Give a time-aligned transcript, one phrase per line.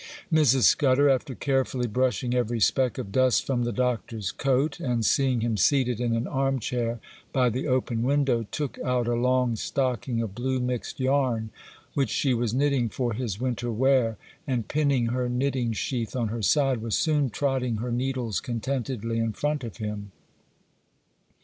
[0.33, 0.63] Mrs.
[0.63, 5.57] Scudder, after carefully brushing every speck of dust from the Doctor's coat and seeing him
[5.57, 6.99] seated in an arm chair
[7.31, 11.51] by the open window, took out a long stocking of blue mixed yarn
[11.93, 14.17] which she was knitting for his winter wear,
[14.47, 19.33] and, pinning her knitting sheath on her side, was soon trotting her needles contentedly in
[19.33, 20.11] front of him.